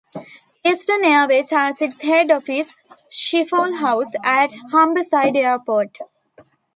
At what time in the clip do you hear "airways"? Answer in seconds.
1.05-1.51